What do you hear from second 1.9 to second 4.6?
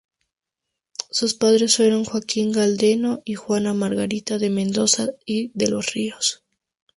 Joaquín Galdeano y Juana Margarita de